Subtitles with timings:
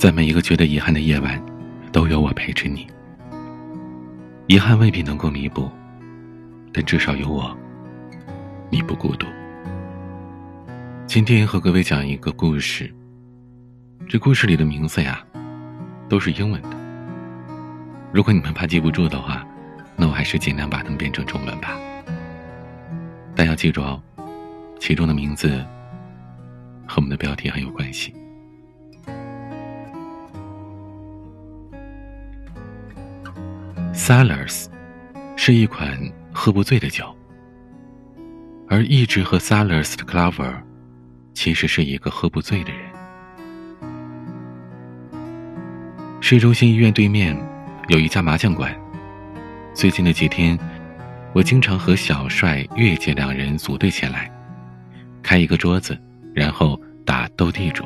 [0.00, 1.38] 在每一个觉得遗憾的夜晚，
[1.92, 2.86] 都有我陪着你。
[4.46, 5.70] 遗憾未必能够弥补，
[6.72, 7.54] 但至少有我，
[8.70, 9.26] 你不孤独。
[11.06, 12.90] 今天和各位讲一个故事。
[14.08, 15.22] 这故事里的名字呀，
[16.08, 16.70] 都是英文的。
[18.10, 19.46] 如果你们怕记不住的话，
[19.96, 21.78] 那我还是尽量把它们变成中文吧。
[23.36, 24.02] 但要记住哦，
[24.78, 25.62] 其中的名字
[26.86, 28.14] 和我们的标题很有关系。
[34.10, 34.66] Sellers，
[35.36, 35.96] 是一款
[36.32, 37.16] 喝不醉的酒，
[38.68, 40.52] 而一直喝 Sellers 的 Clover
[41.32, 42.90] 其实是一个喝不醉的人。
[46.20, 47.40] 市中心医院对面
[47.86, 48.76] 有一家麻将馆，
[49.74, 50.58] 最近的几天，
[51.32, 54.28] 我经常和小帅、月姐两人组队前来，
[55.22, 55.96] 开一个桌子，
[56.34, 57.84] 然后打斗地主。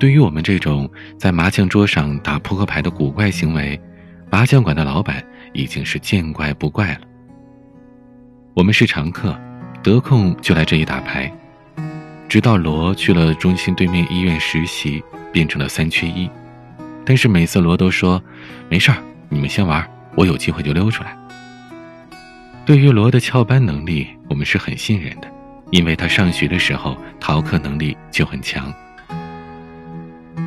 [0.00, 3.80] 对于我们这种在麻将桌上打扑克牌的古怪行为，
[4.30, 7.00] 麻将馆的老板已经是见怪不怪了。
[8.54, 9.38] 我们是常客，
[9.82, 11.30] 得空就来这里打牌，
[12.28, 16.28] 直到罗去了中心对面医院实习，变成了三缺一。
[17.04, 18.20] 但是每次罗都说
[18.68, 18.96] ：“没事儿，
[19.28, 21.16] 你们先玩，我有机会就溜出来。”
[22.66, 25.30] 对于罗的翘班能力，我们是很信任的，
[25.70, 28.74] 因为他上学的时候逃课能力就很强。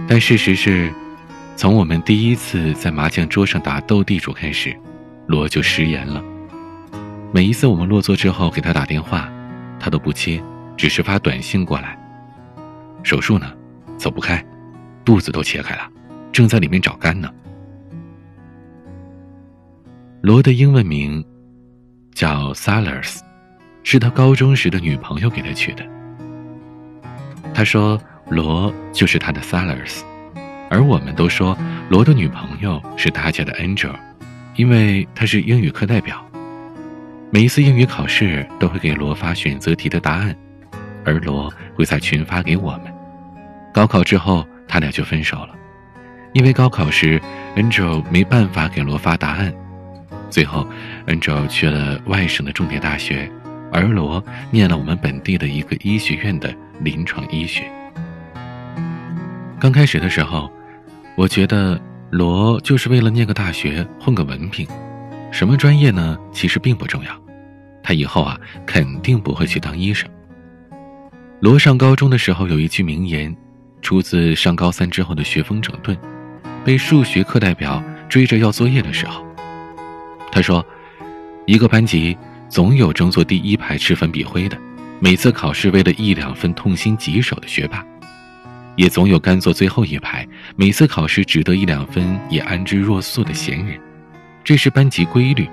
[0.05, 0.91] 但事实是，
[1.59, 4.73] 从我们第一次在麻将桌上打斗地主开始，
[5.27, 6.23] 罗就食言了。
[7.33, 9.29] 每一次我们落座之后给他打电话，
[9.77, 10.41] 他都不接，
[10.77, 11.99] 只是发短信过来
[13.03, 13.51] ：“手术呢，
[13.97, 14.41] 走不开，
[15.03, 15.81] 肚子都切开了。”
[16.31, 17.29] 正在里面找肝呢。
[20.21, 21.21] 罗的英文名
[22.13, 23.19] 叫 Salers，
[23.83, 25.85] 是他高中时的女朋友给他取的。
[27.53, 30.03] 他说罗就是他的 Salers，
[30.70, 31.58] 而我们都说
[31.89, 33.95] 罗的女朋友是大家的 Angel，
[34.56, 36.23] 因为他是英语课代表。
[37.31, 40.35] 每一次英语考试都会给罗发选择题的答案，
[41.06, 42.94] 而罗会在群发给我们。
[43.74, 45.50] 高考之后，他俩就分手了。
[46.34, 47.19] 因为高考时
[47.56, 49.53] ，Angel 没办法给罗发答案，
[50.29, 50.68] 最后
[51.08, 53.31] ，Angel 去了外省的重点大学，
[53.72, 57.63] 而罗念了我们本地的一个医学院的临床医学。
[59.59, 60.52] 刚开始的时候，
[61.19, 61.78] 我觉得
[62.12, 64.66] 罗就是为了念个大学混个文凭，
[65.34, 66.18] 什么专业呢？
[66.31, 67.12] 其实并不重要，
[67.84, 70.09] 他以后啊肯定不会去当医生。
[71.41, 73.35] 罗上高中的时候有一句名言，
[73.81, 75.97] 出自上高三之后的学风整顿。
[76.63, 79.22] 被数学课代表追着要作业的时候，
[80.31, 80.66] 他说
[81.46, 84.58] ：“一个班级总有争坐第一排吃粉笔灰的，
[85.02, 87.85] 每次考试为了一两分痛心疾首的学霸，
[88.79, 90.25] 也总有干坐最后一排，
[90.56, 93.78] 每次考试只得一两分也安之若素的闲人。
[94.41, 95.45] 这是班级规律，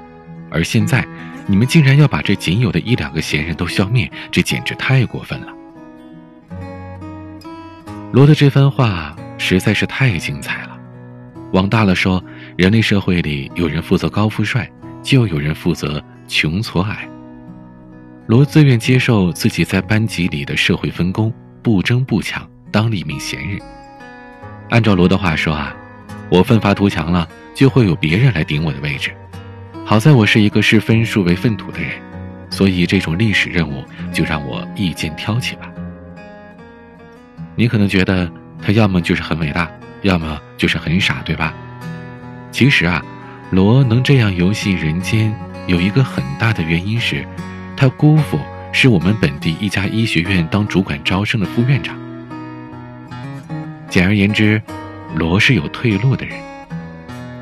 [0.49, 1.05] 而现在
[1.49, 5.49] 你们竟然要把这仅有的一两个闲人都消灭，这简直太过分了。”
[8.15, 10.79] 罗的这番话实在是太精彩了。
[11.53, 12.23] 往大了说，
[12.57, 14.71] 人类社会里有人负责高富帅，
[15.03, 17.09] 就有人负责穷矬矮。
[18.29, 23.59] 罗自愿接受自己在班级里的社会分工，不争不抢，当了一名闲人。
[24.71, 25.75] 按照罗的话说啊，
[26.29, 29.13] 我奋发图强了，就会有别人来顶我的位置。
[29.85, 31.91] 好在我是一个视分数为粪土的人，
[32.51, 35.71] 所以这种历史任务就让我一肩挑起吧。
[37.55, 39.71] 你可能觉得他要么就是很伟大。
[40.03, 41.53] 要么就是很傻，对吧？
[42.53, 43.03] 其实啊，
[43.51, 45.35] 罗能这样游戏人间，
[45.67, 47.27] 有一个很大的原因是，
[47.77, 48.39] 他姑父
[48.73, 51.97] 是我们本地一家医学院当主管招生的副院长。
[53.97, 54.61] 简而言之，
[55.15, 56.39] 罗是有退路的人，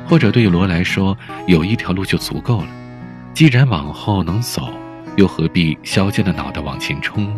[0.06, 2.68] 或者对于罗来说，有一条路就足够了。
[3.34, 4.72] 既然往后能走，
[5.16, 7.36] 又何必削尖了脑袋往前冲？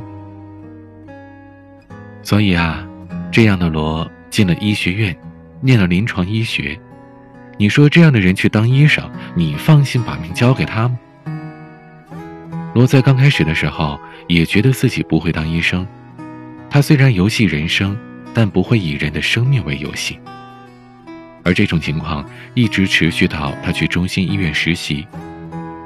[2.22, 2.86] 所以啊，
[3.32, 4.06] 这样的罗。
[4.28, 5.16] 进了医学院，
[5.62, 6.78] 念了临床医学，
[7.56, 10.98] 你说这样的人去当医生，你放心把命交给他吗？
[12.74, 13.98] 罗在刚开始的时候
[14.28, 15.86] 也觉得自己不会当医生，
[16.68, 17.96] 他虽然游戏人生，
[18.36, 20.20] 但不会以人的生命为游戏。
[21.42, 22.22] 而这种情况
[22.52, 25.06] 一直持续到他去中心医院实习，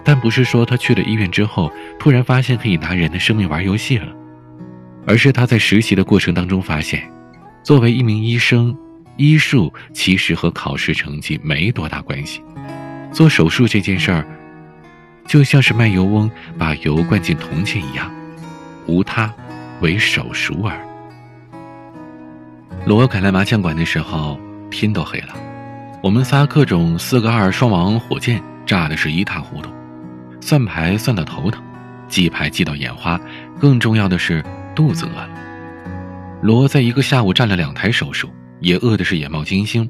[0.02, 4.08] 但不是说他去了医院之后突然发现可以拿人的生命玩游戏了，
[5.06, 7.08] 而是他在实习的过程当中发现。
[7.62, 8.76] 作为一名医生，
[9.16, 12.42] 医术其实和考试成绩没多大关系。
[13.12, 14.26] 做手术这件事儿，
[15.24, 18.10] 就像是卖油翁把油灌进铜钱一样，
[18.86, 19.32] 无他，
[19.82, 20.89] 唯手熟耳。
[22.86, 24.40] 罗赶来麻将馆的时候，
[24.70, 25.34] 天都黑了。
[26.02, 29.70] 我们仨各种四个二双王火箭炸的是一塌糊涂，
[30.40, 31.62] 算牌算到头疼，
[32.08, 33.20] 记牌记到眼花，
[33.60, 34.42] 更重要的是
[34.74, 35.28] 肚子饿了。
[36.42, 38.30] 罗在一个下午占了两台手术，
[38.60, 39.88] 也饿的是眼冒金星。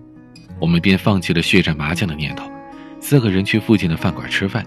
[0.59, 2.51] 我们便放弃了血战麻将的念头，
[3.01, 4.67] 四个人去附近的饭馆吃饭。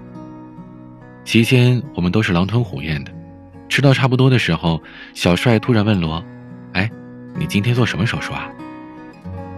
[1.25, 3.11] 席间我们都是狼吞虎咽的，
[3.67, 4.81] 吃到差不多的时候，
[5.13, 6.23] 小帅突然问罗：“，
[7.35, 8.50] 你今天做什么手术啊？”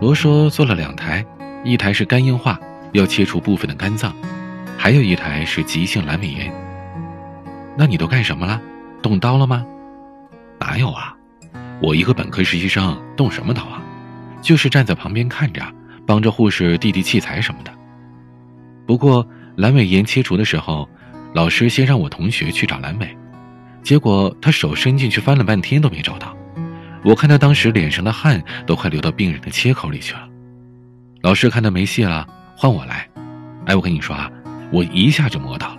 [0.02, 1.26] 罗说：“做了两台。”
[1.66, 2.60] 一台是肝硬化，
[2.92, 4.14] 要切除部分的肝脏，
[4.78, 6.54] 还有一台是急性阑尾炎。
[7.76, 8.62] 那你都干什么了？
[9.02, 9.66] 动刀了吗？
[10.60, 11.18] 哪有啊！
[11.82, 13.82] 我一个本科实习生，动什么刀啊？
[14.44, 15.64] 就是站在旁边看着，
[16.06, 17.72] 帮着护士递递器材什么的。
[18.86, 20.88] 不过阑尾炎切除的时候，
[21.34, 23.18] 老师先让我同学去找阑尾，
[23.82, 26.38] 结果他手伸进去翻了半天都没找到。
[27.06, 30.28] 我看他当时脸上的汗都快流到病人的切口里去了。
[31.22, 33.08] 老师看他没戏了，换我来。
[33.68, 34.28] 哎，我跟你说啊，
[34.72, 35.78] 我一下就摸到了。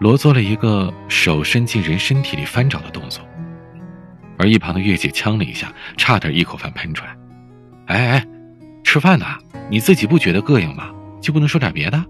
[0.00, 3.24] 罗做了一个手伸进人身体里翻找的动作，
[4.38, 7.16] 而一旁的月姐呛了一下，差点一口饭喷出来。
[7.86, 8.26] 哎哎，
[8.82, 9.26] 吃饭呢，
[9.70, 10.90] 你自己不觉得膈应吗？
[11.20, 12.04] 就不能说点别的？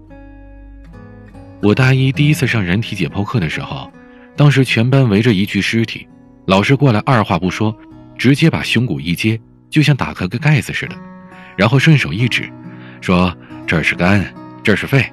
[1.61, 3.91] 我大一第一次上人体解剖课的时候，
[4.35, 6.07] 当时全班围着一具尸体，
[6.45, 7.75] 老师过来二话不说，
[8.17, 9.39] 直接把胸骨一揭，
[9.69, 10.95] 就像打开个盖子似的。
[11.55, 12.51] 然后顺手一指，
[12.99, 13.35] 说
[13.67, 14.25] ：“这是肝，
[14.63, 15.05] 这是肺。”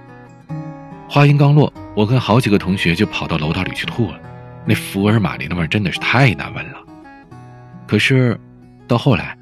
[1.09, 4.21] 话音刚落，我跟好几个同学就跑到楼道里去吐了。
[4.65, 6.79] 那福尔马林的味真的是太难闻了。
[7.87, 8.39] 可是，
[8.87, 9.37] 到后来，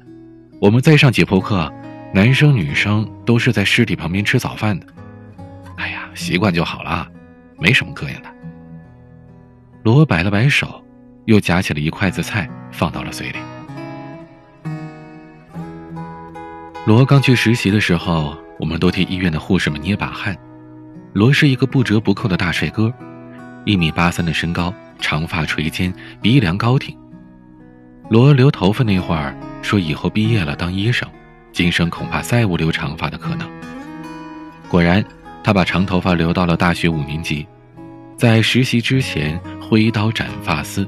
[0.61, 1.71] 我们再上解剖课，
[2.13, 4.85] 男生女生都是在尸体旁边吃早饭的。
[5.77, 7.07] 哎呀，习惯就好了，
[7.59, 8.29] 没什么膈应的。
[9.83, 10.83] 罗摆了摆手，
[11.27, 13.37] 又夹起了一筷子菜放到了嘴里。
[16.85, 20.35] 罗刚去实习的时候，我们都替医院的护士们捏把汗。
[21.11, 22.93] 罗是一个不折不扣的大帅哥，
[23.65, 26.97] 一米八三的身高，长发垂肩，鼻梁高挺。
[28.09, 31.07] 罗留头发那会儿说，以后毕业了当医生，
[31.51, 33.49] 今生恐怕再无留长发的可能。
[34.69, 35.03] 果然，
[35.43, 37.45] 他把长头发留到了大学五年级，
[38.15, 40.87] 在实习之前挥刀斩发丝，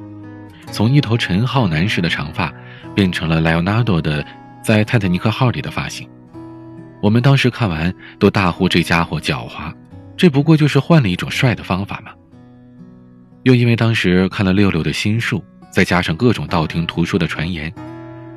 [0.71, 2.53] 从一头陈浩南式的长发
[2.95, 4.25] 变成了莱昂纳多的。
[4.61, 6.07] 在泰坦尼克号里的发型，
[7.01, 9.73] 我们当时看完都大呼这家伙狡猾，
[10.17, 12.11] 这不过就是换了一种帅的方法嘛。
[13.43, 17.73] 又因为当时看了六六的心术，再加上各种道听途说的传言，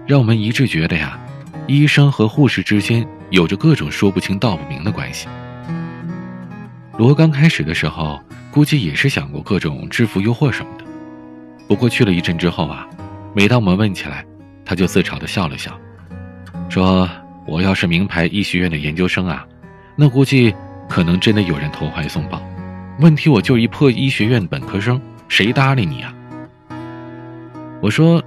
[0.07, 1.19] 让我们一致觉得呀，
[1.67, 5.27] 医生和护士之间有着各种说不清道不明的关系。
[6.97, 10.82] 罗刚开始的时候，估计也是想过各种制服诱惑什么的，
[11.73, 12.87] 不过去了一阵之后啊，
[13.35, 14.23] 每当我们问起来，
[14.63, 15.73] 他就自嘲的笑了笑。
[16.69, 17.09] 说
[17.47, 19.43] 我要是名牌医学院的研究生啊，
[19.97, 20.55] 那估计
[20.87, 22.43] 可能真的有人投怀送抱。
[22.99, 26.13] 问题我就一破医学院本科生，谁搭理你啊？
[27.81, 28.23] 我说，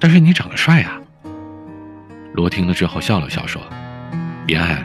[0.00, 1.00] 但是你长得帅啊。
[2.34, 3.62] 罗听了之后笑了笑说
[4.44, 4.84] ：“别安，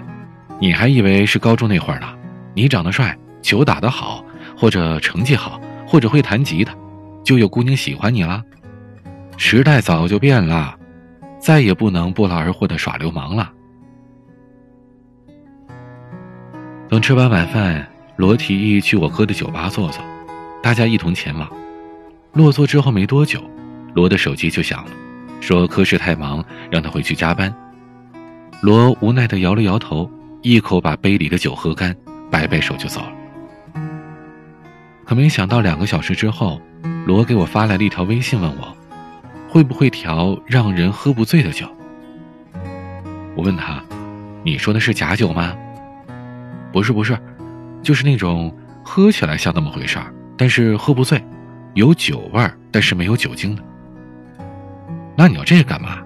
[0.59, 2.07] 你还以为是高中那会儿呢？
[2.53, 4.23] 你长得帅，球打得好，
[4.55, 6.75] 或者成绩好，或者会弹吉他，
[7.23, 8.43] 就有姑娘喜欢你了。
[9.37, 10.77] 时代早就变了。”
[11.43, 13.51] 再也不能不劳而获的耍流氓了。
[16.87, 20.01] 等吃完晚饭，罗提议去我哥的酒吧坐坐，
[20.61, 21.51] 大家一同前往。
[22.31, 23.43] 落座之后没多久，
[23.93, 24.91] 罗的手机就响了，
[25.41, 27.53] 说科室太忙，让他回去加班。
[28.61, 30.09] 罗无奈的摇了摇头，
[30.43, 31.93] 一口把杯里的酒喝干，
[32.31, 33.11] 摆摆手就走了。
[35.03, 36.61] 可没想到，两个小时之后，
[37.05, 38.75] 罗给我发来了一条微信，问我。
[39.49, 41.67] 会不会调让人喝不醉的酒？
[43.35, 43.83] 我问他
[44.43, 45.55] ：“你说的是假酒吗
[46.73, 47.15] ？”“不是，不是，
[47.83, 48.51] 就是那种
[48.83, 51.23] 喝起来像那么回事儿，但是喝不醉，
[51.75, 53.61] 有酒味儿，但是没有酒精的。
[55.15, 55.99] ”“那你要这个干嘛？”“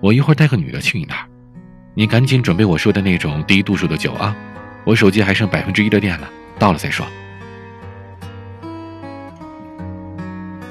[0.00, 1.26] 我一会儿带个女的去你那儿，
[1.94, 4.36] 你赶紧准备我说的那种低度数的酒啊！
[4.84, 7.04] 我手机还剩百分之一的电了，到了再说。”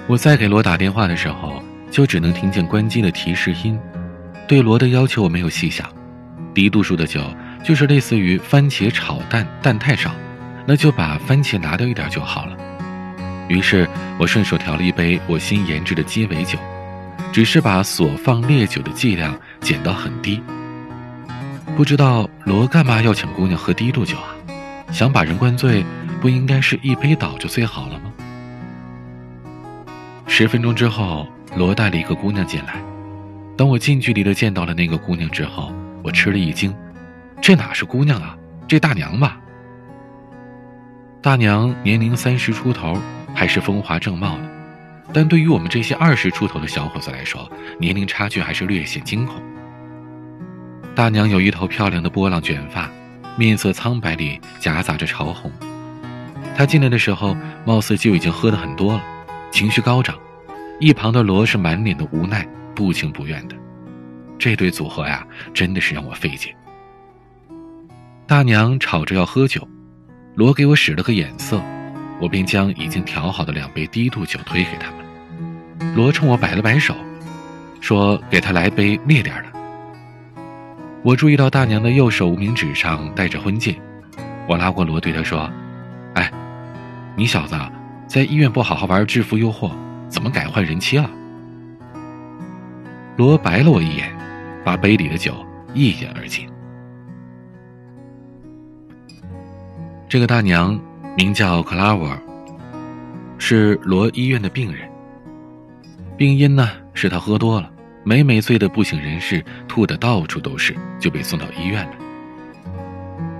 [0.07, 1.61] 我再给罗打电话的时候，
[1.91, 3.77] 就只能听见关机的提示音。
[4.47, 5.85] 对罗的要求我没有细想，
[6.53, 7.21] 低度数的酒
[7.61, 10.11] 就是类似于番茄炒蛋，蛋太少，
[10.65, 12.55] 那就把番茄拿掉一点就好了。
[13.49, 13.85] 于是
[14.17, 16.57] 我顺手调了一杯我新研制的鸡尾酒，
[17.33, 20.41] 只是把所放烈酒的剂量减到很低。
[21.75, 24.31] 不知道罗干嘛要请姑娘喝低度酒啊？
[24.89, 25.83] 想把人灌醉，
[26.21, 28.06] 不应该是一杯倒就最好了吗？
[30.27, 32.75] 十分钟之后，罗带了一个姑娘进来，
[33.57, 36.75] 当我近距离的见到了那个姑娘之后，我吃了一惊，
[37.41, 39.39] 这哪是姑娘啊，这大娘吧？
[41.21, 42.95] 大娘年龄三十出头，
[43.33, 44.43] 还是风华正茂的，
[45.13, 49.41] 但对于我们这些二十出头的小伙子来说，年龄差距还是略显惊恐。
[50.93, 52.89] 大娘有一头漂亮的波浪卷发，
[53.37, 55.51] 面色苍白里夹杂着潮红。
[56.55, 59.03] 她进来的时候，貌似就已经喝得很多了，
[59.51, 60.17] 情绪高涨。
[60.79, 62.47] 一旁的罗是满脸的无奈。
[62.75, 63.55] 不情不愿的，
[64.37, 66.55] 这对组合呀，真的是让我费解。
[68.27, 69.67] 大娘吵着要喝酒，
[70.35, 71.59] 罗给我使了个眼色，
[72.21, 75.95] 我便将已经调好的两杯低度酒推给他们。
[75.95, 76.95] 罗冲我摆了摆手，
[77.81, 79.45] 说：“给他来杯烈点的。”
[81.01, 83.75] 我注意到大娘的右手无名指上戴着婚戒，
[84.47, 85.49] 我拉过罗对他说
[86.13, 86.31] ：“哎，
[87.15, 87.55] 你小子
[88.07, 89.71] 在医院不好好玩制服诱惑，
[90.07, 91.09] 怎么改换人妻了？”
[93.17, 94.15] 罗白了我一眼，
[94.63, 95.33] 把杯里的酒
[95.73, 96.47] 一饮而尽。
[100.07, 100.79] 这个大娘
[101.17, 102.17] 名叫克拉沃尔，
[103.37, 104.89] 是罗医院的病人。
[106.15, 107.69] 病因呢是她喝多了，
[108.03, 111.91] 每每醉得不省人事，吐得到处都是，就被送到医院了。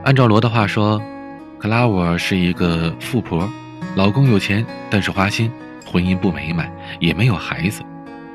[0.03, 1.01] 按照罗的话说，
[1.57, 3.50] 克拉沃尔是一个富婆，
[3.98, 5.51] 老公有钱，但是花心，
[5.84, 7.82] 婚姻不美满，也没有孩子，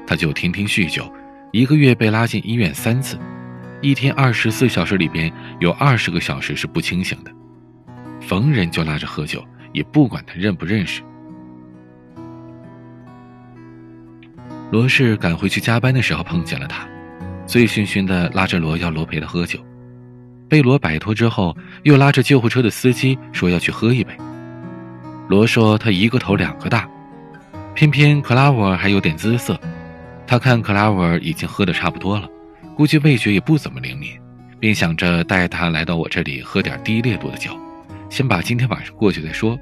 [0.04, 1.08] 她就天天酗酒。
[1.52, 3.16] 一个月被拉进医院三次，
[3.80, 7.30] 一天二十四小时里边有二十个小时是不清醒的，
[8.20, 9.40] 逢人就拉着喝酒，
[9.72, 11.00] 也不管他认不认识。
[14.72, 16.88] 罗氏赶回去加班的时候碰见了他，
[17.46, 19.60] 醉醺醺的拉着罗要罗陪他喝酒，
[20.48, 24.12] 被罗摆脱之后，又拉着救护车的司机说要去喝一杯。
[25.32, 26.86] 罗说他一个头两个大，
[27.74, 29.58] 偏偏克拉沃尔还有点姿色。
[30.26, 32.28] 他看克拉沃尔已经喝得差不多了，
[32.76, 34.10] 估计味觉也不怎么灵敏，
[34.60, 37.58] 便想着带他来到我这里喝点低烈度的酒，
[38.10, 39.58] 先把今天晚上过去再说。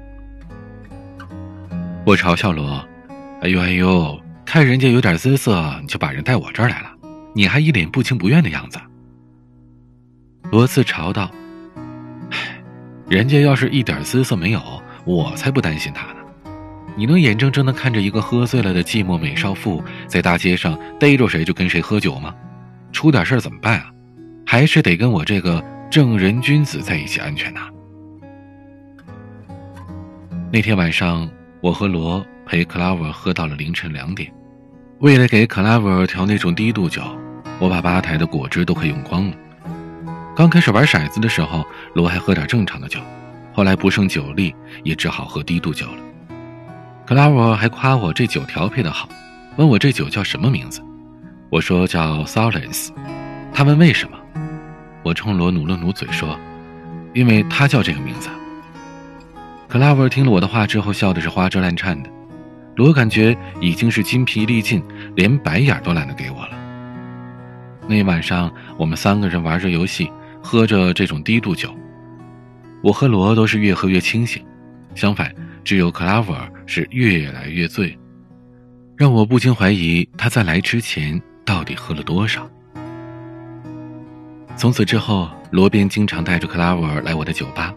[2.05, 2.85] 我嘲笑罗
[3.41, 6.91] ：“哎呦哎呦，看人家有点姿色，你就把人带我这儿来了，
[7.33, 8.77] 你还一脸不情不愿的样子。”
[10.51, 11.31] 罗自嘲道：“，
[13.07, 16.19] 人家要是一点姿色没有，我才不担心他呢。”
[16.97, 22.35] 你能眼睁睁地看着一个喝醉了的寂寞美少妇在大街上逮着谁就跟谁喝酒吗？
[22.91, 23.89] 出点事儿怎么办啊？
[24.45, 27.61] 还是得跟我这个正人君子在一起安全呐。
[30.51, 31.29] 那天晚上，
[31.61, 34.29] 我和罗陪克拉沃喝到了凌晨两点。
[34.99, 37.01] 为了给克拉沃调那种低度酒，
[37.57, 39.33] 我把吧台的果汁都快用光了。
[40.35, 42.99] 刚开始玩骰子的时候，罗还喝点正常的酒，
[43.53, 45.97] 后来不胜酒力，也只好喝低度酒了。
[47.05, 49.09] 克拉沃还夸我这酒调配的好，
[49.57, 50.81] 问我这酒叫什么名字，
[51.49, 52.89] 我说叫 Silence。
[53.53, 54.17] 他问为什么，
[55.03, 56.39] 我冲罗努了努嘴说，
[57.13, 58.29] 因为他叫这个名字。
[59.67, 62.09] 克拉沃听了我的话之后，笑的是花枝乱颤的。
[62.77, 64.81] 罗感觉已经是筋疲力尽，
[65.15, 66.51] 连白眼都懒得给我了。
[67.87, 70.09] 那晚上我们三个人玩着游戏，
[70.41, 71.75] 喝着这种低度酒，
[72.81, 74.43] 我和罗都是越喝越清醒，
[74.95, 75.33] 相反。
[75.63, 77.95] 只有克拉维尔是越来越醉，
[78.97, 82.49] 让我不禁怀疑他在来之前到底喝了多少。
[84.57, 87.71] 从此之后，罗宾经常带着克拉维尔来我的酒吧，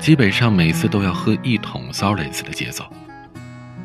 [0.00, 2.84] 基本上每次都要喝一桶 s o l e s 的节奏。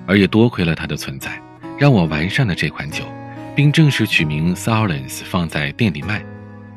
[0.08, 1.40] 而也多亏了他的存在，
[1.78, 3.06] 让我完善了这款酒，
[3.56, 6.26] 并正式取名 s o l e s 放在店里卖。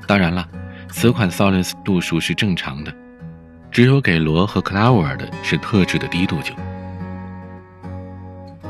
[0.06, 0.46] 当然了，
[0.90, 2.94] 此款 s o l e s 度数是正常的。
[3.70, 6.52] 只有给罗和克拉沃尔的是特制的低度酒。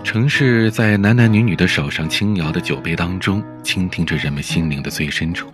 [0.05, 5.53] 城市在男男女女的手上轻摇的酒杯当中，倾听着人们心灵的最深处。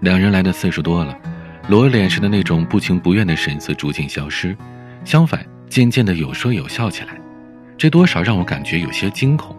[0.00, 1.16] 两人来的次数多了，
[1.68, 4.56] 罗脸上的那种不情不愿的神色逐渐消失，
[5.04, 7.16] 相反，渐渐的有说有笑起来。
[7.78, 9.56] 这多少让我感觉有些惊恐。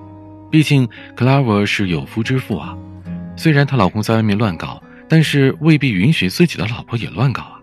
[0.51, 2.77] 毕竟克拉沃尔是有夫之妇啊，
[3.35, 7.54] 虽然她老公在外面乱搞，但是未必允许自己的老婆也乱搞。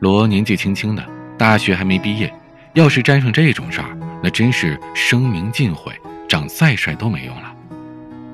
[0.00, 2.32] 罗年纪轻轻的，大学还没毕业，
[2.72, 5.92] 要是沾上这种事儿，那真是声名尽毁，
[6.26, 7.54] 长再帅都没用了。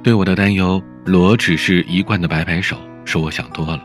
[0.00, 3.82] 对我的担忧，罗只是一贯的摆摆手，说我想多了。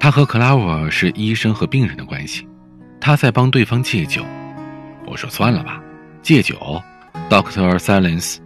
[0.00, 2.48] 他和克拉沃尔是医生和病人的关系，
[2.98, 4.24] 他在帮对方戒酒。
[5.06, 5.82] 我说算了吧，
[6.22, 6.56] 戒酒
[7.28, 8.38] ，Doctor Silence。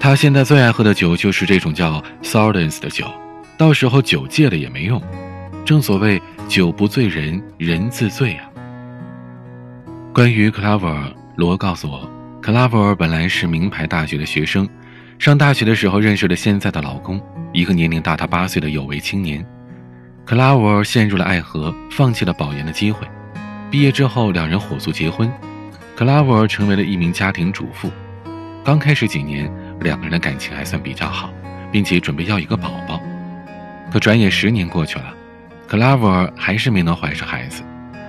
[0.00, 3.06] 他现在最爱喝的酒就是这种叫 Silence 的酒，
[3.56, 5.00] 到时候酒戒了也没用。
[5.64, 6.20] 正所谓。
[6.46, 8.44] 酒不醉人人自醉啊。
[10.14, 12.08] 关于克拉沃尔，罗告诉我，
[12.42, 14.68] 克拉沃尔本来是名牌大学的学生，
[15.18, 17.18] 上大学的时候认识了现在的老公，
[17.52, 19.44] 一个年龄大他八岁的有为青年。
[20.26, 23.06] 克拉沃尔陷入了爱河，放弃了保研的机会。
[23.70, 25.32] 毕业之后，两人火速结婚。
[25.96, 27.90] 克拉沃尔成为了一名家庭主妇。
[28.62, 31.32] 刚开始几年，两个人的感情还算比较好，
[31.72, 33.00] 并且准备要一个宝宝。
[33.90, 35.14] 可转眼十年过去了，
[35.66, 37.62] 克拉沃尔还是没能怀上孩子，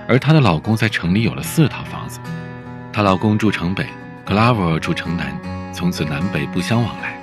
[0.06, 2.20] 而她的老公在城里有了四套房子。
[2.92, 3.86] 她老公住城北，
[4.24, 5.36] 克拉沃尔住城南，
[5.72, 7.20] 从此南北不相往来。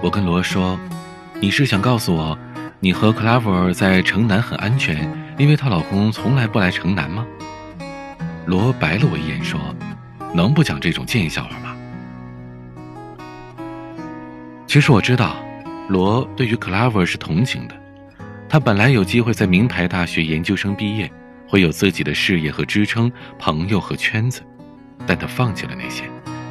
[0.00, 0.78] 我跟罗说
[1.40, 2.38] ：“你是想告诉我，
[2.80, 7.26] 你和克拉沃尔在城南很安全，因为她老公从来不来城南吗？”
[8.46, 9.60] 罗白了我一眼说
[10.32, 11.76] ：“能不讲这种贱笑话吗？”
[14.66, 15.36] 其实我知道。
[15.88, 17.74] 罗对于克拉沃尔是同情的，
[18.52, 21.10] 他本来有机会在名牌大学研究生毕业，
[21.48, 24.42] 会有自己的事业和支撑、朋友和圈子，
[25.06, 26.04] 但她放弃了那些，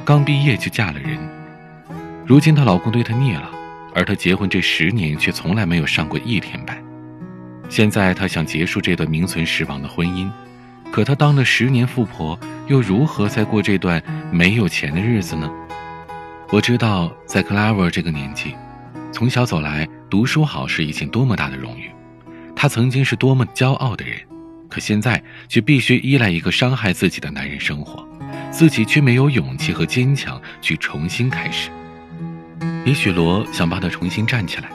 [0.03, 1.15] 刚毕业就嫁了人。
[2.25, 3.51] 如今她老公对她腻了，
[3.93, 6.75] 而她结婚这十年却从来没有上过一天班。
[7.69, 10.27] 现在她想结束这段名存实亡的婚姻，
[10.91, 15.47] 可她当了十年富婆，又如何再过这段没有钱的日子呢？
[16.49, 18.55] 我知道，在克拉沃尔这个年纪。
[19.11, 21.89] 从小走来，读书好是一件多么大的荣誉。
[22.53, 24.19] 她曾经是多么骄傲的人，
[24.69, 28.05] 可现在却必须依赖一个伤害自己的男人生活，
[28.51, 31.71] 自己却没有勇气和坚强去重新开始。
[32.85, 34.69] 也许罗想帮她重新站起来，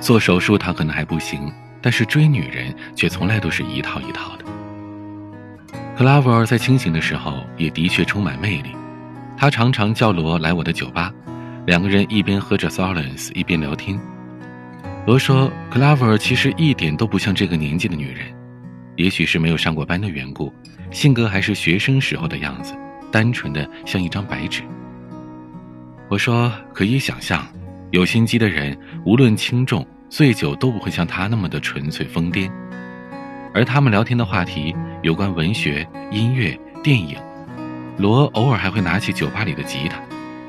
[0.00, 1.52] 做手术他可能还不行，
[1.82, 4.44] 但是追女人却从来都是一套一套的。
[5.98, 8.70] 克拉维尔在清醒的时候也的确充满魅力，
[9.36, 11.12] 他常常叫罗来我的酒吧。
[11.66, 13.98] 两个人一边喝着 Solence 一边聊天。
[15.06, 18.26] 罗说：“克拉沃尔其实一点都不像这个年纪的女人，
[18.96, 20.52] 也许是没有上过班的缘故，
[20.90, 22.74] 性格还是学生时候的样子，
[23.12, 24.62] 单纯的像一张白纸。”
[26.10, 27.46] 我说：“可以想象，
[27.92, 32.50] 有心机的人无论轻重，醉酒都不会像她那么的纯粹疯癫。”
[33.54, 37.16] 而他们聊天的话题有关文学、音乐、电影，
[37.96, 39.98] 罗偶尔还会拿起酒吧里的吉他。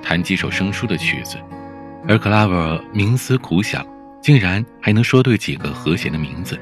[0.01, 1.37] 弹几首生疏的曲子，
[2.07, 3.85] 而克拉沃尔冥思苦想，
[4.27, 6.59] 竟然还能说对几个和弦的名字。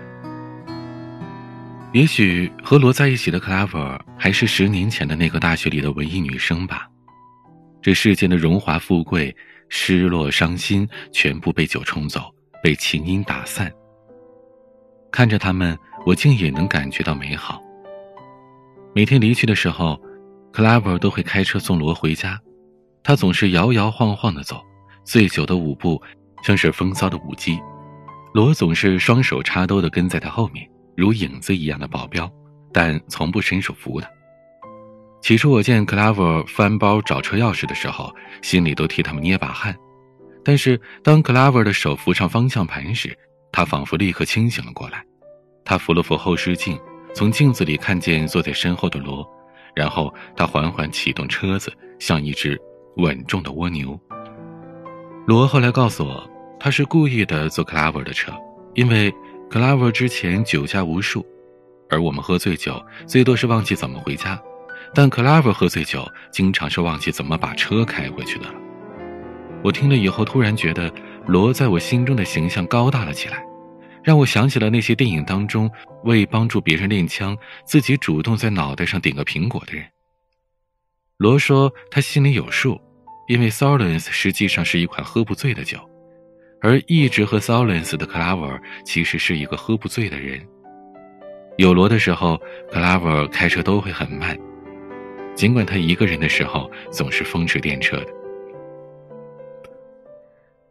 [1.94, 6.88] 也许和罗在一起的克拉沃尔还是十年前的那个大学里的文艺女生吧。
[7.82, 9.36] 这世间的荣华富贵、
[9.68, 13.74] 失落伤心，全部被酒冲走，被琴音打散。
[15.12, 15.76] 看着他们，
[16.06, 17.60] 我竟也能感觉到美好。
[18.94, 20.00] 每天离去的时候，
[20.52, 22.40] 克拉沃尔都会开车送罗回家。
[23.02, 24.62] 他总是摇摇晃晃的走，
[25.04, 26.00] 醉酒的舞步
[26.46, 27.60] 像是风骚的舞姬。
[28.32, 32.32] 罗总是双手插兜的跟在他后面，如影子一样的保镖，
[32.72, 34.08] 但从不伸手扶他。
[35.24, 39.76] 起初我见克拉沃翻包找车钥匙的时候，心里都替他们捏把汗。
[40.44, 43.18] 但是当克拉沃的手扶上方向盘时，
[43.52, 45.04] 他仿佛立刻清醒了过来。
[45.64, 46.80] 他扶了扶后视镜，
[47.16, 49.28] 从镜子里看见坐在身后的罗，
[49.76, 52.56] 然后他缓缓启动车子，像一只。
[52.98, 54.00] 稳重的蜗牛。
[55.28, 56.26] 罗后来告诉我，
[56.60, 58.34] 他是故意的坐克拉沃的车，
[58.74, 59.14] 因为
[59.50, 61.26] 克拉沃之前酒驾无数，
[61.90, 64.42] 而我们喝醉酒最多是忘记怎么回家，
[64.94, 68.54] 但克拉沃喝醉酒经常是忘记怎么把车开回去的了。
[69.64, 70.92] 我听了以后，突然觉得
[71.28, 73.44] 罗在我心中的形象高大了起来，
[74.04, 75.70] 让我想起了那些电影当中
[76.04, 79.86] 为帮助别人练枪，自己主动在脑袋上顶个苹果的人。
[81.18, 82.80] 罗说他心里有数。
[83.28, 85.80] 因为 Solence 实际上是一款喝不醉的酒，
[86.66, 90.42] 而一直喝 Solence 的克拉沃尔其实是一个喝不醉的人。
[91.58, 94.36] 有罗的时候，克拉沃尔开车都会很慢，
[95.36, 98.08] 尽管他一个人的时候总是风驰电掣的。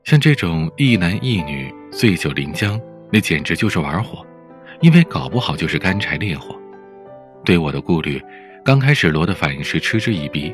[0.03, 2.79] 像这种一男一女醉酒临江，
[3.13, 4.27] 那简直就是玩火，
[4.81, 6.61] 因为搞不好就是干柴烈火。
[7.45, 8.21] 对我的顾虑，
[8.65, 10.53] 刚开始罗的反应是嗤之以鼻。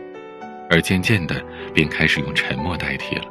[0.68, 3.24] 而渐渐的，便开始用沉默代替了。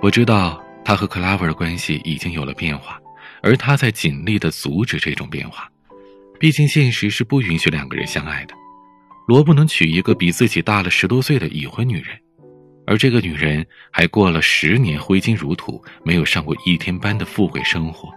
[0.00, 3.00] 我知道他和克拉沃的关系已经有了变化，
[3.42, 5.70] 而他在尽力的阻止这种变化。
[6.38, 8.54] 毕竟现实是不允许两个人相爱的。
[9.28, 12.18] 罗不能娶一个比自己大了十多岁的已婚女人，
[12.84, 18.12] 而这个女人还过了十年挥金如土、没有上过一天班的富贵生活。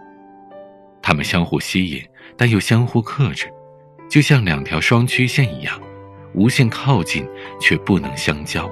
[1.00, 2.04] 他们相互吸引，
[2.36, 3.46] 但又相互克制，
[4.10, 5.80] 就像两条双曲线一样。
[6.34, 7.24] 无限靠近，
[7.60, 8.68] 却不能相交。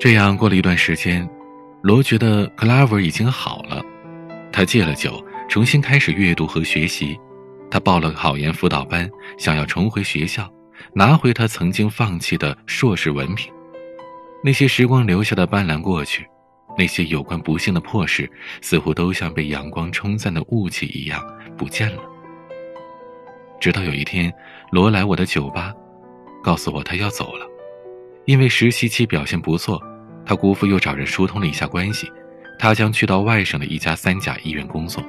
[0.00, 1.28] 这样过了一段时间，
[1.82, 3.82] 罗觉得克拉沃已经好了。
[4.50, 7.14] 他戒了酒，重新开始阅读和学习。
[7.70, 10.50] 他报了考研辅导班，想要重回学校，
[10.94, 13.52] 拿回他曾经放弃的硕士文凭。
[14.42, 16.26] 那些时光留下的斑斓过去，
[16.78, 18.26] 那些有关不幸的破事，
[18.62, 21.22] 似乎都像被阳光冲散的雾气一样
[21.58, 22.02] 不见了。
[23.60, 24.32] 直到有一天，
[24.72, 25.74] 罗来我的酒吧，
[26.42, 27.46] 告诉我他要走了，
[28.24, 29.78] 因为实习期表现不错，
[30.24, 32.10] 他姑父又找人疏通了一下关系，
[32.58, 35.02] 他将去到外省的一家三甲医院工作。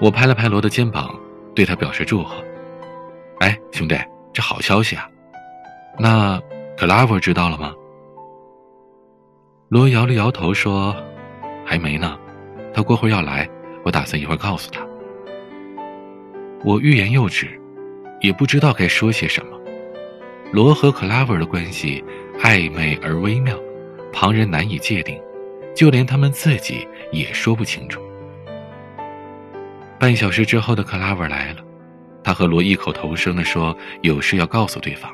[0.00, 1.14] 我拍了拍罗的肩膀，
[1.54, 2.36] 对他表示祝贺。
[3.40, 3.96] 哎，兄弟，
[4.32, 5.08] 这好消息啊！
[5.98, 6.40] 那
[6.76, 7.72] 克拉维知道了吗？
[9.68, 10.94] 罗摇了摇头说
[11.66, 12.18] ：“还没呢，
[12.72, 13.48] 他过会儿要来，
[13.84, 14.80] 我打算一会儿告诉他。”
[16.64, 17.60] 我欲言又止，
[18.20, 19.58] 也不知道该说些什么。
[20.52, 22.04] 罗和克拉维的关系
[22.40, 23.58] 暧昧而微妙，
[24.12, 25.20] 旁人难以界定，
[25.74, 28.00] 就连他们自己也说不清楚。
[29.98, 31.64] 半小时之后的克拉维来了，
[32.22, 35.10] 他和罗异口同声地说有事要告诉对方，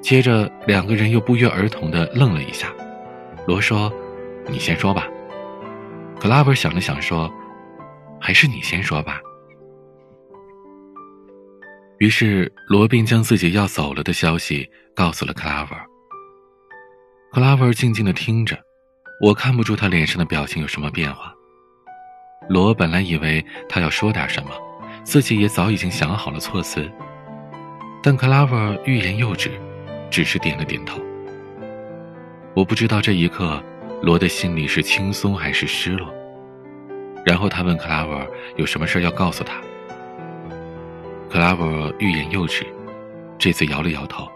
[0.00, 2.72] 接着两个人又不约而同地愣了一下。
[3.46, 3.92] 罗说
[4.48, 5.08] ：“你先说吧。”
[6.18, 7.30] 克拉维想了想说
[8.20, 9.20] ：“还是你先说吧。”
[11.98, 15.89] 于是罗便将自己要走了的消息告诉了克拉维尔。
[17.32, 18.58] 克拉维尔静静地听着，
[19.20, 21.32] 我看不出他脸上的表情有什么变化。
[22.48, 24.50] 罗本来以为他要说点什么，
[25.04, 26.90] 自己也早已经想好了措辞，
[28.02, 29.48] 但克拉维尔欲言又止，
[30.10, 31.00] 只是点了点头。
[32.52, 33.62] 我不知道这一刻
[34.02, 36.12] 罗的心里是轻松还是失落。
[37.24, 39.60] 然后他问克拉维尔有什么事要告诉他。
[41.28, 42.66] 克拉维尔欲言又止，
[43.38, 44.28] 这次摇了摇头。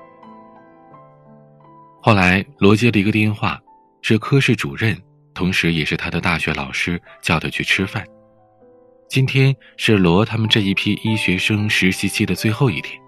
[2.06, 3.58] 后来罗接了一个电话，
[4.02, 4.94] 是科室主任。
[5.32, 8.06] 同时，也是他的大学老师叫他去吃饭。
[9.08, 13.00] 今天是罗他们这一批医学生实习期的最后一天，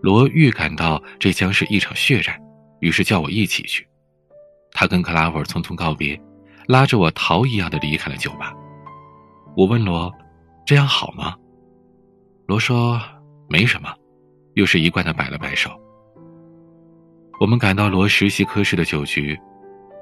[0.00, 2.40] 罗预感到这将是一场血战，
[2.78, 3.84] 于是叫我一起去。
[4.70, 6.16] 他跟克拉维尔匆匆告别，
[6.68, 8.54] 拉着我逃一样的离开了酒吧。
[9.56, 10.08] 我问罗
[10.64, 11.34] ：“这样好吗？”
[12.46, 13.02] 罗说
[13.50, 13.92] ：“没什么。”
[14.54, 15.68] 又是一贯的摆了摆手。
[17.40, 19.36] 我们赶到罗实习科室的酒局。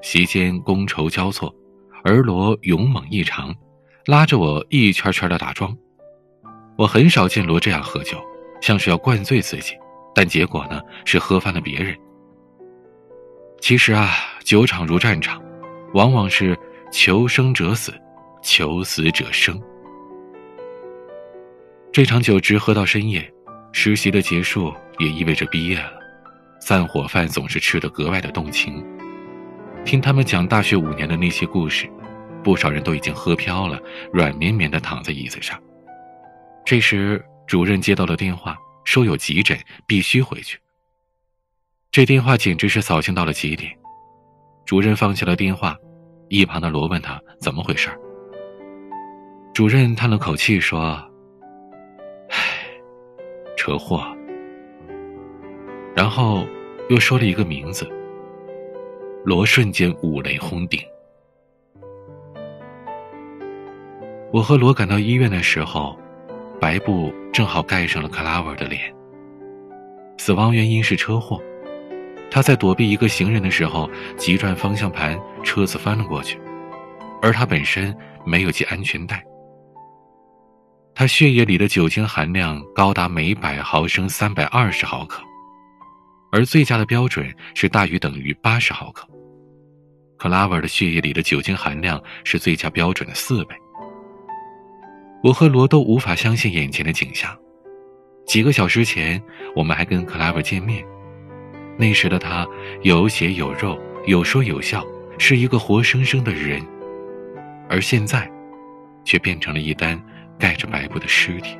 [0.01, 1.53] 席间觥筹交错，
[2.03, 3.55] 而罗勇猛异常，
[4.05, 5.75] 拉着我一圈圈的打桩。
[6.77, 8.21] 我很少见罗这样喝酒，
[8.61, 9.73] 像是要灌醉自己，
[10.13, 11.97] 但结果呢是喝翻了别人。
[13.61, 14.09] 其实啊，
[14.43, 15.41] 酒场如战场，
[15.93, 16.57] 往往是
[16.91, 17.93] 求生者死，
[18.41, 19.57] 求死者生。
[21.91, 23.29] 这场酒直喝到深夜，
[23.71, 25.98] 实习的结束也意味着毕业了，
[26.59, 28.85] 散伙饭总是吃得格外的动情。
[29.85, 31.89] 听他们讲大学五年的那些故事，
[32.43, 33.79] 不少人都已经喝飘了，
[34.11, 35.59] 软绵绵地躺在椅子上。
[36.65, 40.59] 这时，主任接到了电话，说有急诊，必须回去。
[41.91, 43.71] 这电话简直是扫兴到了极点。
[44.65, 45.75] 主任放下了电话，
[46.27, 47.89] 一旁的罗问他怎么回事
[49.53, 51.01] 主任叹了口气说
[52.29, 52.37] ：“唉，
[53.57, 54.15] 车祸。”
[55.99, 56.47] 然后
[56.87, 57.85] 又说了一个名字。
[59.25, 60.79] 罗瞬间五雷轰顶。
[64.31, 65.99] 我和罗赶到医院的时候，
[66.57, 68.81] 白布正好盖上了克拉维尔的脸。
[70.17, 71.37] 死亡原因是车祸，
[72.31, 76.39] 他在躲避一个行人的时候急转方向盘，车子翻了过去，
[77.21, 77.93] 而他本身
[78.25, 79.21] 没有系安全带。
[80.95, 85.21] 他血液里的酒精含量高达每百毫升三百二十毫克。
[86.31, 89.07] 而最佳的标准是大于等于八十毫克。
[90.17, 93.55] 克拉维尔的血液里的酒精含量是最佳标准的四倍。
[95.23, 97.35] 我和罗都无法相信眼前的景象。
[98.25, 99.21] 几个小时前，
[99.55, 100.85] 我们还跟克拉维尔见面，
[101.77, 102.47] 那时的他
[102.83, 104.85] 有血有肉，有说有笑，
[105.17, 106.61] 是一个活生生的人，
[107.67, 108.29] 而现在，
[109.03, 109.99] 却变成了一单
[110.37, 111.57] 盖着白布的尸体。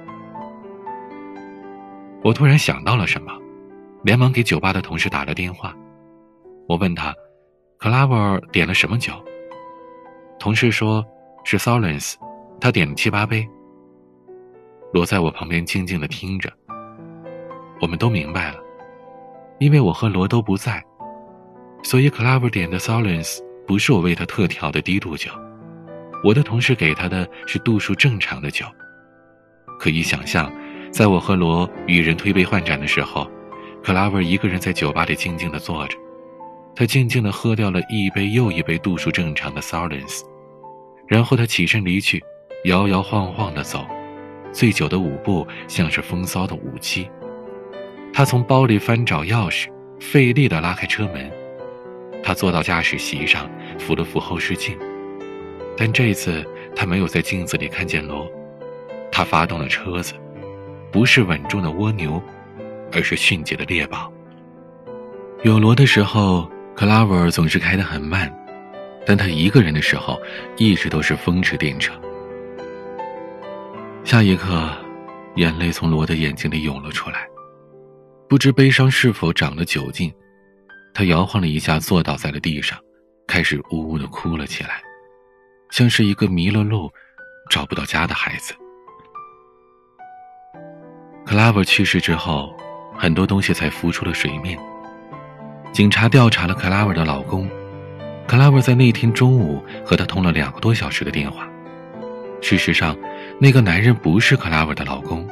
[2.21, 3.33] 我突然想到了什么。
[4.01, 5.75] 连忙给酒吧的同事打了电话，
[6.67, 7.13] 我问他，
[7.77, 9.11] 克拉维尔点了什么酒？
[10.39, 11.05] 同事说
[11.43, 12.17] 是 s o l e n s
[12.61, 13.45] 他点了七八杯。
[14.93, 16.49] 罗在我旁边静静的听着。
[17.81, 18.59] 我们都明白了，
[19.59, 20.81] 因为我和罗都不在，
[21.83, 25.29] 所以克拉维尔点的 s o l e n s 不是我为他特调的低度酒，
[26.23, 28.65] 我的同事给他的是度数正常的酒。
[29.77, 30.49] 可以想象，
[30.89, 33.29] 在我和罗与人推杯换盏的时候。
[33.83, 35.97] 克拉维尔一个人在酒吧里静静地坐着，
[36.75, 40.23] 他静静地喝掉了一杯又一杯度数正常的 s o l e n s
[41.07, 42.23] 然后他起身离去，
[42.65, 43.85] 摇摇晃晃地走，
[44.51, 47.09] 醉酒的舞步像是风骚的舞姬。
[48.13, 51.31] 他从包里翻找钥匙，费力地拉开车门。
[52.21, 54.77] 他坐到驾驶席上，扶了扶后视镜，
[55.77, 58.29] 但这次他没有在镜子里看见罗。
[59.11, 60.13] 他发动了车子，
[60.91, 62.21] 不是稳重的蜗牛，
[62.91, 64.11] 而是迅捷的猎豹。
[65.43, 68.33] 有罗的时候，克拉维尔总是开得很慢，
[69.05, 70.19] 但他一个人的时候，
[70.57, 71.91] 一直都是风驰电掣。
[74.03, 74.69] 下一刻，
[75.35, 77.27] 眼泪从罗的眼睛里涌了出来，
[78.27, 80.11] 不知悲伤是否长了酒劲，
[80.93, 82.77] 他摇晃了一下，坐倒在了地上，
[83.27, 84.81] 开始呜呜的哭了起来，
[85.69, 86.91] 像是一个迷了路、
[87.49, 88.53] 找不到家的孩子。
[91.25, 92.51] 克拉维去世之后，
[93.01, 94.59] 很多东西才浮出了水面。
[95.71, 97.49] 警察调查了克拉维的老公，
[98.27, 101.47] 克拉维在那天中午和他通了两个多小时的电话。
[102.41, 102.93] 事实上，
[103.39, 105.25] 那个男人不是克拉维的老公，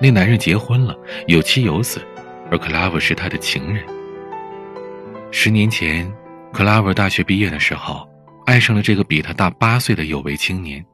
[0.00, 0.96] 那男人结婚了，
[1.28, 2.02] 有妻有子，
[2.50, 3.84] 而克拉维是他的情人。
[5.30, 6.12] 十年前，
[6.52, 8.08] 克拉维大学毕业的时候，
[8.46, 10.84] 爱上了这个比他大八岁的有为青年。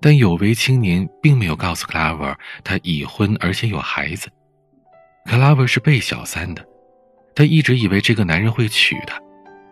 [0.00, 4.28] 但有为青年并没有告诉克拉维尔他已婚而且有孩子，
[5.24, 6.64] 克拉维是被小三的，
[7.34, 9.18] 他一直以为这个男人会娶她，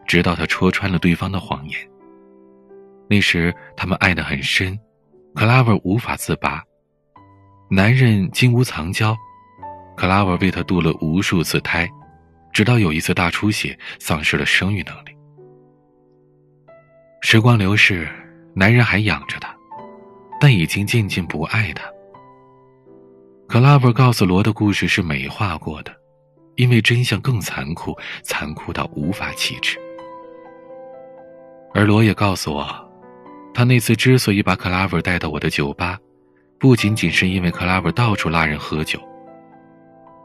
[0.07, 1.79] 直到他戳穿了对方的谎言。
[3.09, 4.79] 那时他们爱得很深，
[5.35, 6.63] 克拉维无法自拔，
[7.71, 9.15] 男人金屋藏娇，
[9.97, 11.89] 克拉维为他堕了无数次胎，
[12.53, 15.17] 直到有一次大出血，丧失了生育能力。
[17.21, 18.09] 时光流逝，
[18.55, 19.55] 男人还养着她。
[20.41, 21.85] 但已经渐渐不爱她。
[23.53, 25.93] 克拉维告诉罗的故事是美化过的，
[26.57, 29.79] 因为真相更残酷，残酷到无法启齿。
[31.75, 32.67] 而罗也告诉我，
[33.53, 35.99] 他那次之所以把克拉维带到我的酒吧，
[36.59, 38.99] 不仅仅是因为克拉维到处拉人喝酒。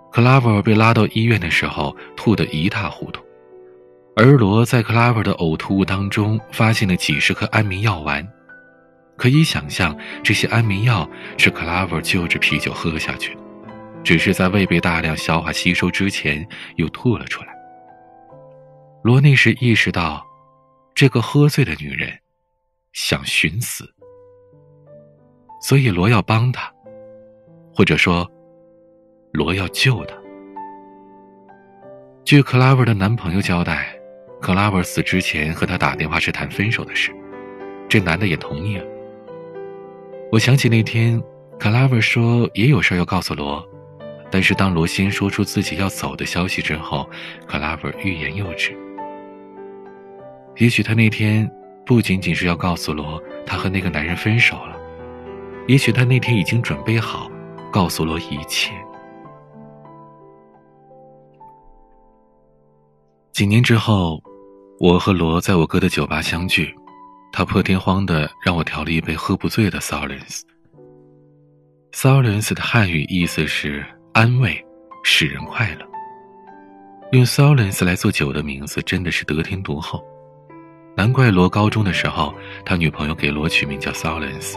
[0.09, 3.21] 克拉维被拉到医院的时候，吐得一塌糊涂，
[4.15, 8.25] 而罗在克拉维的呕吐物当中发现了几十颗安眠药丸。
[9.17, 13.35] 可以想象，这些安眠药是克拉维就着啤酒喝下去，
[14.03, 17.49] 只是在未被大量消化吸收之前又吐了出来。
[19.03, 20.23] 罗那时意识到，
[20.93, 22.11] 这个喝醉的女人
[22.93, 23.91] 想寻死，
[25.61, 26.71] 所以罗要帮她，
[27.73, 28.29] 或者说，
[29.31, 30.15] 罗要救她。
[32.23, 33.97] 据克拉维的男朋友交代，
[34.41, 37.11] 克拉维死之前和他打电话是谈分手的事，
[37.87, 38.85] 这男的也同意了。
[40.29, 41.21] 我想起那天，
[41.57, 43.65] 克拉维说也有事要告诉罗，
[44.29, 47.09] 但是当罗先说出自己要走的消息之后，
[47.47, 48.77] 克拉维欲言又止。
[50.57, 51.49] 也许他那天
[51.85, 54.75] 不仅仅是要告诉罗他和那个男人分手了，
[55.65, 57.31] 也许他那天已经准备好
[57.71, 58.73] 告诉罗一切。
[63.31, 64.21] 几年之后，
[64.77, 66.75] 我和罗在我哥的酒吧相聚。
[67.37, 70.41] 他破天荒的让我调了一杯喝不醉的 Solence。
[71.91, 74.59] Solence 的汉语意思是安慰，
[75.03, 75.85] 使人快乐。
[77.11, 80.03] 用 Solence 来做酒的名字真的是得天独厚，
[80.95, 82.33] 难怪罗高中的时候，
[82.65, 84.55] 他女朋友给罗取名叫 Solence。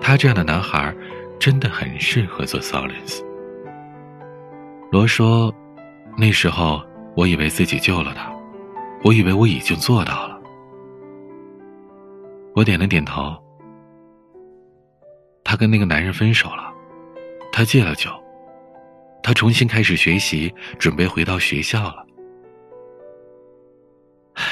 [0.00, 0.92] 他这样的男孩，
[1.38, 3.20] 真的很适合做 Solence。
[4.90, 5.54] 罗说，
[6.18, 6.82] 那时候
[7.14, 8.28] 我以为自己救了他，
[9.04, 10.31] 我以为我已经做到了。
[12.54, 13.36] 我点了点头。
[15.44, 16.72] 他跟那个男人分手了，
[17.52, 18.10] 他戒了酒，
[19.22, 22.06] 他重新开始学习，准备回到学校了。
[24.34, 24.44] 唉，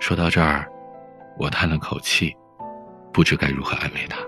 [0.00, 0.68] 说到这儿，
[1.38, 2.34] 我叹了口气，
[3.12, 4.18] 不知该如何安慰他。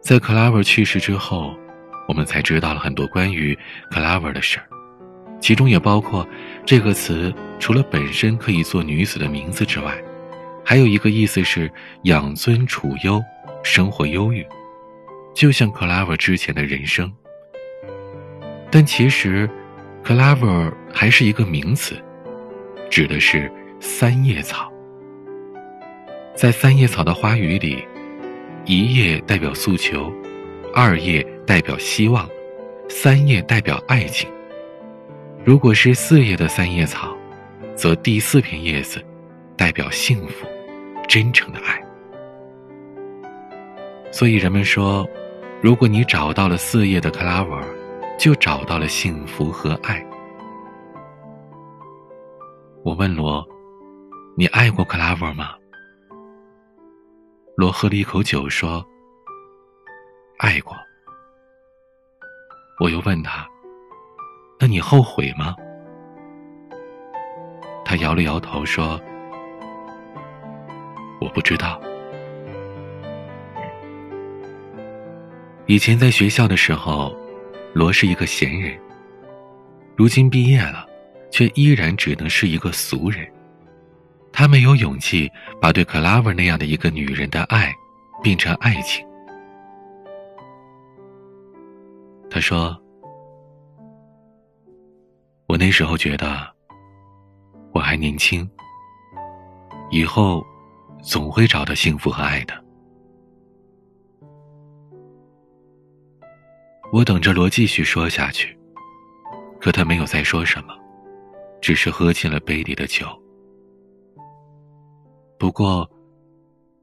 [0.00, 1.54] 在克拉维去世之后，
[2.08, 3.56] 我们才知道了很多关于
[3.90, 4.66] 克拉维的事儿。
[5.40, 6.26] 其中也包括
[6.64, 9.96] 这个词，除了本身可以做女子的名字之外，
[10.64, 11.70] 还有一个意思是
[12.02, 13.22] 养尊处优，
[13.62, 14.44] 生活忧郁，
[15.34, 17.12] 就像克拉维之前的人生。
[18.70, 19.48] 但其实，
[20.02, 21.94] 克拉维还是一个名词，
[22.90, 24.72] 指的是三叶草。
[26.34, 27.82] 在三叶草的花语里，
[28.64, 30.12] 一叶代表诉求，
[30.74, 32.28] 二叶代表希望，
[32.88, 34.28] 三叶代表爱情。
[35.46, 37.16] 如果是四叶的三叶草，
[37.76, 39.00] 则第四片叶子
[39.56, 40.44] 代表幸福、
[41.08, 41.80] 真诚的爱。
[44.10, 45.08] 所以人们说，
[45.62, 47.62] 如果你找到了四叶的克拉维，
[48.18, 50.04] 就找到了幸福和爱。
[52.82, 53.46] 我问罗
[54.36, 55.50] ：“你爱过克拉维吗？”
[57.56, 58.84] 罗喝了一口酒说
[60.42, 60.74] ：“爱过。”
[62.82, 63.46] 我又问他
[64.58, 65.54] ：“那你后悔吗？”
[67.84, 69.00] 他摇了摇头说
[71.20, 71.80] ：“我不知道。
[75.66, 77.16] 以前在学校的时候，
[77.72, 78.78] 罗是一个闲人。
[79.96, 80.86] 如今毕业了，
[81.30, 83.26] 却依然只能是一个俗人。
[84.32, 87.72] 他没有勇气把对克拉 r 那样的一个女人的爱
[88.22, 89.04] 变成爱情。
[92.30, 92.76] 他说
[95.56, 96.46] ：“我那时候觉得
[97.72, 98.46] 我还年轻，
[99.88, 100.44] 以后
[101.02, 102.52] 总会找到幸福和爱的。”
[106.92, 108.54] 我等着罗继续说下去，
[109.58, 110.74] 可他没有再说什么，
[111.62, 113.06] 只是喝进了杯里的酒。
[115.38, 115.90] 不过，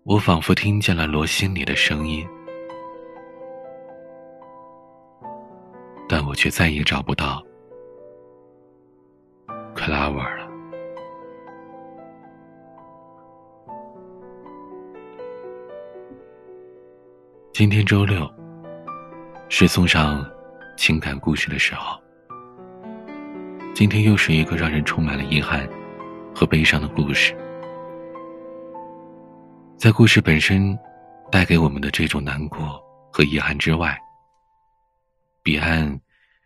[0.01, 2.27] 我仿佛听见了罗心里的声音，
[6.09, 7.39] 但我却再也找不到
[9.83, 10.47] 克拉维尔了。
[17.51, 18.25] 今天周六，
[19.49, 20.25] 是送上
[20.77, 21.99] 情感故事的时候。
[23.75, 25.67] 今天又是一个让人充满了遗憾
[26.33, 27.35] 和悲伤的故事。
[29.77, 30.79] 在故事本身
[31.29, 33.99] 带给我们的这种难过和遗憾之外，
[35.43, 35.99] 彼岸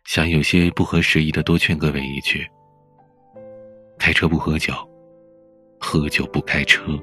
[0.06, 2.50] 想有些不合时宜的多劝各位一句：
[4.08, 4.74] 开车不喝酒，
[5.78, 6.98] 喝酒不开车。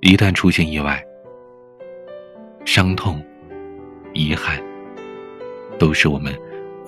[0.00, 1.04] 一旦出现意外，
[2.64, 3.20] 伤痛、
[4.12, 4.62] 遗憾
[5.76, 6.32] 都是我们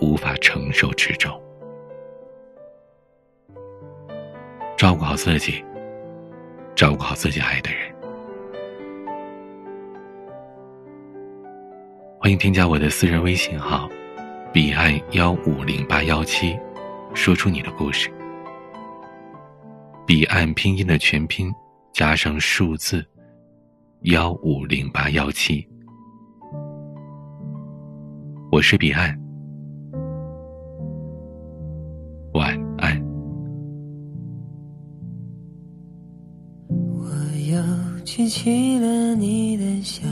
[0.01, 1.43] 无法承受之重。
[4.77, 5.61] 照顾好自己。
[6.77, 7.93] 照顾好自己爱的人。
[12.21, 13.91] 欢迎添加我的私人微信号
[14.55, 16.57] “彼岸幺五零八幺七”，
[17.17, 18.13] 说出你的故事。
[20.07, 21.53] 彼岸拼音的全拼
[21.93, 23.05] 加上数字
[24.03, 25.67] 幺五零八幺七。
[28.53, 29.19] 我是彼岸。
[32.35, 33.03] 晚安。
[36.69, 37.09] 我
[37.51, 37.61] 又
[38.05, 40.07] 记起了你的笑，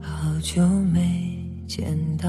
[0.00, 2.28] 好久没见到，